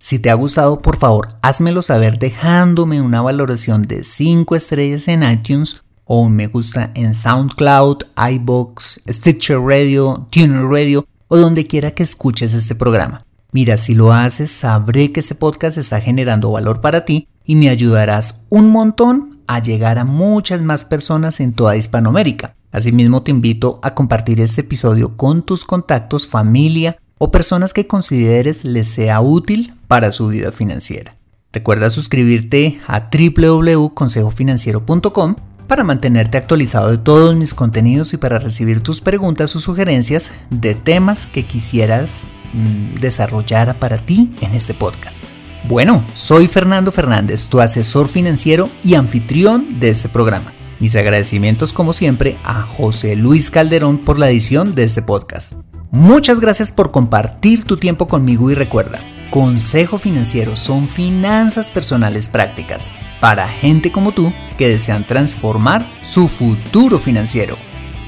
Si 0.00 0.18
te 0.18 0.30
ha 0.30 0.34
gustado, 0.34 0.82
por 0.82 0.96
favor, 0.96 1.36
házmelo 1.42 1.80
saber 1.80 2.18
dejándome 2.18 3.00
una 3.00 3.22
valoración 3.22 3.82
de 3.82 4.02
5 4.02 4.56
estrellas 4.56 5.06
en 5.06 5.22
iTunes 5.22 5.82
o 6.04 6.22
un 6.22 6.34
me 6.34 6.48
gusta 6.48 6.90
en 6.94 7.14
SoundCloud, 7.14 7.98
iBox, 8.32 9.00
Stitcher 9.08 9.60
Radio, 9.60 10.26
Tuner 10.30 10.64
Radio 10.64 11.06
o 11.28 11.38
donde 11.38 11.68
quiera 11.68 11.92
que 11.92 12.02
escuches 12.02 12.52
este 12.52 12.74
programa. 12.74 13.24
Mira, 13.52 13.76
si 13.76 13.94
lo 13.94 14.12
haces, 14.12 14.50
sabré 14.50 15.12
que 15.12 15.20
este 15.20 15.36
podcast 15.36 15.78
está 15.78 16.00
generando 16.00 16.50
valor 16.50 16.80
para 16.80 17.04
ti 17.04 17.28
y 17.44 17.54
me 17.54 17.68
ayudarás 17.68 18.44
un 18.48 18.70
montón 18.70 19.31
a 19.46 19.60
llegar 19.60 19.98
a 19.98 20.04
muchas 20.04 20.62
más 20.62 20.84
personas 20.84 21.40
en 21.40 21.52
toda 21.52 21.76
Hispanoamérica. 21.76 22.54
Asimismo, 22.70 23.22
te 23.22 23.30
invito 23.30 23.80
a 23.82 23.94
compartir 23.94 24.40
este 24.40 24.62
episodio 24.62 25.16
con 25.16 25.42
tus 25.42 25.64
contactos, 25.64 26.26
familia 26.26 26.96
o 27.18 27.30
personas 27.30 27.72
que 27.72 27.86
consideres 27.86 28.64
les 28.64 28.88
sea 28.88 29.20
útil 29.20 29.74
para 29.88 30.10
su 30.10 30.28
vida 30.28 30.52
financiera. 30.52 31.16
Recuerda 31.52 31.90
suscribirte 31.90 32.80
a 32.86 33.10
www.consejofinanciero.com 33.10 35.36
para 35.68 35.84
mantenerte 35.84 36.38
actualizado 36.38 36.90
de 36.90 36.98
todos 36.98 37.36
mis 37.36 37.54
contenidos 37.54 38.12
y 38.14 38.16
para 38.16 38.38
recibir 38.38 38.82
tus 38.82 39.00
preguntas 39.00 39.54
o 39.54 39.60
sugerencias 39.60 40.32
de 40.50 40.74
temas 40.74 41.26
que 41.26 41.44
quisieras 41.44 42.24
mm, 42.52 42.96
desarrollar 43.00 43.78
para 43.78 43.98
ti 43.98 44.34
en 44.40 44.54
este 44.54 44.74
podcast. 44.74 45.22
Bueno, 45.64 46.04
soy 46.14 46.48
Fernando 46.48 46.90
Fernández, 46.90 47.46
tu 47.46 47.60
asesor 47.60 48.08
financiero 48.08 48.68
y 48.82 48.94
anfitrión 48.94 49.78
de 49.78 49.90
este 49.90 50.08
programa. 50.08 50.52
Mis 50.80 50.96
agradecimientos 50.96 51.72
como 51.72 51.92
siempre 51.92 52.36
a 52.42 52.62
José 52.62 53.14
Luis 53.14 53.50
Calderón 53.50 53.98
por 53.98 54.18
la 54.18 54.28
edición 54.28 54.74
de 54.74 54.82
este 54.82 55.02
podcast. 55.02 55.54
Muchas 55.92 56.40
gracias 56.40 56.72
por 56.72 56.90
compartir 56.90 57.64
tu 57.64 57.76
tiempo 57.76 58.08
conmigo 58.08 58.50
y 58.50 58.54
recuerda, 58.54 58.98
Consejo 59.30 59.98
Financiero 59.98 60.56
son 60.56 60.88
finanzas 60.88 61.70
personales 61.70 62.28
prácticas 62.28 62.96
para 63.20 63.46
gente 63.46 63.92
como 63.92 64.10
tú 64.10 64.32
que 64.58 64.68
desean 64.68 65.06
transformar 65.06 65.86
su 66.02 66.26
futuro 66.26 66.98
financiero. 66.98 67.56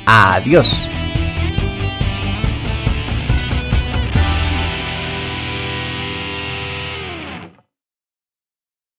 Adiós. 0.06 0.88